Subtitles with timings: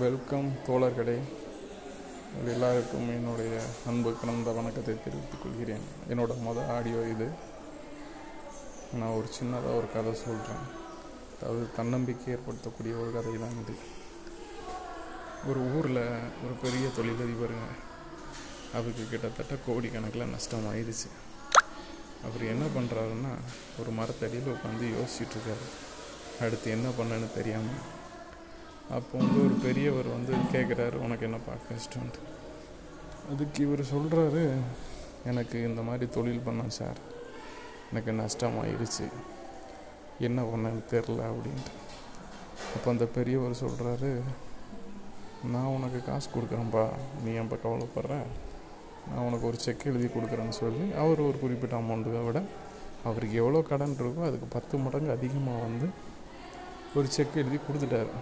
[0.00, 1.14] Welcome தோழர்களே.
[2.52, 3.52] எல்லாருக்கும் என்னுடைய
[3.90, 5.84] அன்பு கலந்த வணக்கத்தை தெரிவித்துக் கொள்கிறேன்.
[6.10, 7.28] என்னோட மொதல் ஆடியோ இது.
[8.98, 10.64] நான் ஒரு சின்னதாக ஒரு கதை சொல்கிறேன்
[11.38, 13.74] அதாவது தன்னம்பிக்கை ஏற்படுத்தக்கூடிய ஒரு கதை தான் இது.
[15.50, 16.02] ஒரு ஊரில்
[16.44, 17.68] ஒரு பெரிய தொழிலதிபருங்க
[18.76, 21.10] அவருக்கு கிட்டத்தட்ட கோடிக்கணக்கில் நஷ்டம் ஆயிடுச்சு
[22.28, 23.34] அவர் என்ன பண்ணுறாருன்னா
[23.82, 25.68] ஒரு மரத்தடியில் உட்காந்து யோசிச்சுட்ருக்காரு
[26.46, 27.84] அடுத்து என்ன பண்ணன்னு தெரியாமல்
[28.94, 32.20] அப்போ வந்து ஒரு பெரியவர் வந்து கேட்குறாரு உனக்கு என்னப்பா கஷ்டம்ட்டு
[33.32, 34.50] அதுக்கு இவர் சொல்கிறாரு
[35.24, 36.98] எனக்கு இந்த மாதிரி தொழில் பண்ணேன் சார்.
[37.90, 39.06] எனக்கு நஷ்டமாயிருச்சு.
[40.18, 41.72] என்ன பண்ணேன்னு தெரில அப்படின்ட்டு.
[42.74, 44.20] அப்போ அந்த பெரியவர் சொல்கிறாரு
[45.52, 46.86] நான் உனக்கு காசு கொடுக்குறேன்ப்பா
[47.24, 48.14] நீ ஏன்ப்பா கவலைப்படுற?
[49.08, 52.42] நான் உனக்கு ஒரு செக் எழுதி கொடுக்குறேன்னு சொல்லி அவர் ஒரு குறிப்பிட்ட அமௌண்ட்டுக்காக விட
[53.04, 55.88] அவருக்கு எவ்வளோ கடன் இருக்கோ அதுக்கு பத்து மடங்கு அதிகமாக வந்து
[56.94, 58.14] ஒரு செக் எழுதி கொடுத்துட்டாரு.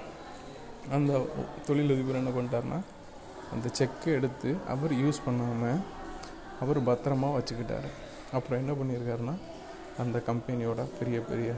[0.93, 1.27] அந்த
[1.67, 2.81] தொழிலதிபர் என்ன பண்ணிட்டாருன்னா
[3.53, 5.81] அந்த செக்கை எடுத்து அவர் யூஸ் பண்ணாமல்
[6.61, 7.89] அவர் பத்திரமா வச்சுக்கிட்டார்.
[8.33, 9.35] அப்புறம் என்ன பண்ணியிருக்காருன்னா
[9.99, 11.53] அந்த கம்பெனியோட பெரிய பெரிய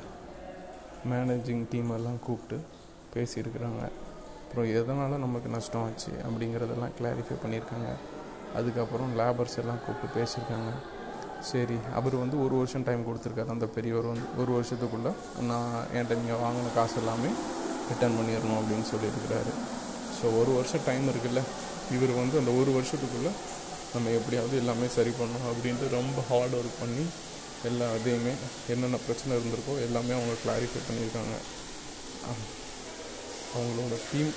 [1.10, 2.56] மேனேஜிங் டீமெல்லாம் கூப்பிட்டு
[3.14, 3.82] பேசியிருக்கிறாங்க.
[4.42, 7.90] அப்புறம் எதனால் நமக்கு நஷ்டம் ஆச்சு அப்படிங்கிறதெல்லாம் கிளாரிஃபை பண்ணியிருக்காங்க.
[8.54, 10.72] அதுக்கப்புறம் லேபர்ஸ் எல்லாம் கூப்பிட்டு பேசியிருக்காங்க.
[11.40, 13.46] சரி அவர் வந்து ஒரு வருஷம் டைம் கொடுத்துருக்காரு.
[13.46, 17.30] அந்த பெரியவர் வந்து ஒரு வருஷத்துக்குள்ளே நான் என்கிட்ட நீங்கள் வாங்கின காசு எல்லாமே
[17.90, 19.52] ரிட்டர்ன் பண்ணிடணும் அப்படின்னு சொல்லியிருக்கிறாரு.
[20.16, 21.42] ஸோ ஒரு வருஷம் டைம் இருக்குல்ல?
[21.96, 23.32] இவர் வந்து அந்த ஒரு வருஷத்துக்குள்ளே
[23.94, 27.04] நம்ம எப்படியாவது எல்லாமே சரி பண்ணணும் அப்படின்ட்டு ரொம்ப ஹார்ட் ஒர்க் பண்ணி
[27.68, 28.32] எல்லா இதையுமே
[28.72, 31.34] என்னென்ன பிரச்சனை இருந்திருக்கோ எல்லாமே அவங்க கிளாரிஃபை பண்ணியிருக்காங்க.
[33.56, 34.32] அவங்களோட டீம்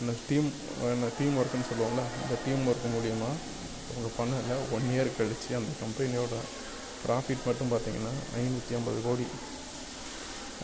[0.00, 0.48] இந்த டீம்
[0.92, 3.30] என்ன டீம் ஒர்க்குன்னு சொல்லுவாங்கள்ல அந்த டீம் ஒர்க் மூலிமா
[3.90, 6.36] அவங்க பண்ணலை ஒன் இயர் கழித்து அந்த கம்பெனியோட
[7.04, 9.26] ப்ராஃபிட் மட்டும் பார்த்தீங்கன்னா ஐநூற்றி ஐம்பது கோடி.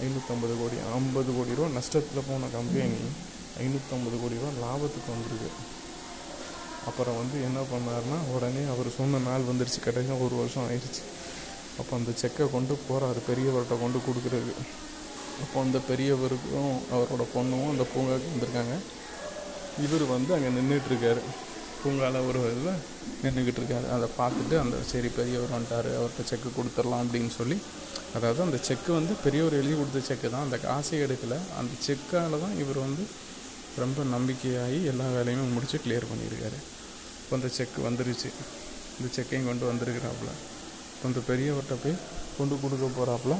[0.04, 3.00] ஐநூற்றம்பது கோடி ஐம்பது கோடி ரூபா நஷ்டத்தில் போன கம்பெனி
[3.64, 5.50] ஐநூற்றம்பது கோடி ரூபா லாபத்துக்கு வந்திருக்கு.
[6.88, 11.02] அப்புறம் வந்து என்ன பண்ணாருன்னா உடனே அவர் சொன்ன நாள் வந்துருச்சு கடைசியாக ஒரு வருஷம் ஆயிடுச்சு.
[11.80, 14.54] அப்போ அந்த செக்கை கொண்டு போகிறாரு பெரியவர்கிட்ட கொண்டு கொடுக்குறது.
[15.42, 18.74] அப்போ அந்த பெரியவருக்கும் அவரோட பொண்ணும் அந்த பூங்காவுக்கு வந்திருக்காங்க.
[19.84, 21.22] இவர் வந்து அங்கே நின்றுட்டுருக்காரு
[21.82, 22.82] பூங்காவில் ஒரு இதில்
[23.22, 23.86] நின்றுக்கிட்டு இருக்காரு.
[23.94, 27.56] அதை பார்த்துட்டு அந்த சரி பெரியவர் வந்துட்டார் அவர்கிட்ட செக்கு கொடுத்துடலாம் அப்படின்னு சொல்லி
[28.16, 30.46] அதாவது அந்த செக்கு வந்து பெரியவர் எழுதி கொடுத்த செக்கு தான்.
[30.46, 31.38] அந்த காசை எடுக்கலை.
[31.60, 33.04] அந்த செக்கால் தான் இவர் வந்து
[33.82, 36.58] ரொம்ப நம்பிக்கையாகி எல்லா வேலையுமே முடித்து கிளியர் பண்ணியிருக்காரு.
[37.20, 38.30] இப்போ அந்த செக்கு வந்துருச்சு.
[38.96, 40.32] இந்த செக்கையும் கொண்டு வந்திருக்கிறாப்புல.
[40.94, 41.96] இப்போ அந்த பெரியவர்கிட்ட போய்
[42.38, 43.36] கொண்டு கொடுக்க போகிறாப்புல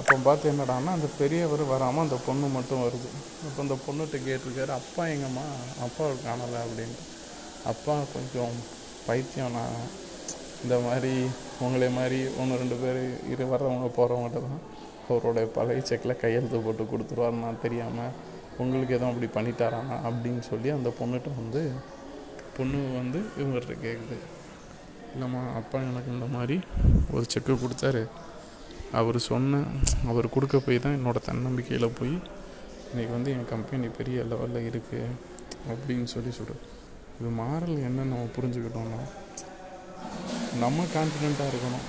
[0.00, 3.08] அப்போ பார்த்து என்னடான்னா அந்த பெரியவர் வராமல் அந்த பொண்ணு மட்டும் வருது.
[3.46, 5.46] அப்போ அந்த பொண்ணுகிட்ட கேட்டிருக்காரு அப்பா எங்கம்மா?
[5.86, 7.02] அப்பாவை காணலை அப்படின்ட்டு.
[7.72, 8.54] அப்பா கொஞ்சம்
[9.06, 9.80] பைத்தியம் நான்
[10.62, 11.12] இந்த மாதிரி
[11.60, 14.60] உங்களை மாதிரி ஒன்று ரெண்டு பேர் இரு வர்றவங்க போகிறவங்கள்ட்ட தான்
[15.08, 18.12] அவரோட பழைய செக்கில் கையெழுத்து போட்டு கொடுத்துருவாருன்னா தெரியாமல்
[18.58, 21.62] உங்களுக்கு எதுவும் அப்படி பண்ணிட்டாரானா அப்படின்னு சொல்லி அந்த பொண்ணுகிட்ட வந்து
[22.56, 24.18] பொண்ணு வந்து இவங்ககிட்ட கேட்குது
[25.14, 26.56] இல்லைம்மா அப்பா எனக்கு இந்த மாதிரி
[27.12, 28.02] ஒரு செக்கு கொடுத்தாரு.
[28.92, 29.62] அவர் சொன்ன
[30.08, 32.14] அவர் கொடுக்க போய் தான் என்னோடய தன்னம்பிக்கையில் போய்
[32.90, 35.10] இன்றைக்கி வந்து என் கம்பெனி பெரிய லெவலில் இருக்குது
[35.68, 36.62] அப்படின்னு சொல்லி சொல்கிறேன்
[37.20, 39.00] இது மாறல் என்ன நம்ம புரிஞ்சுக்கிட்டோம்னா
[40.58, 41.86] நம்ம கான்ஃபிடெண்ட்டாக இருக்கணும்.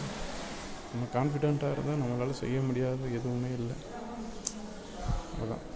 [0.92, 3.76] நம்ம கான்ஃபிடெண்ட்டாக இருந்தால் நம்மளால் செய்ய முடியாத எதுவுமே இல்லை.
[5.44, 5.71] அதான்.